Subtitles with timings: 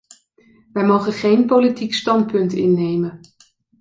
[0.73, 3.19] Wij mogen geen politiek standpunt innemen.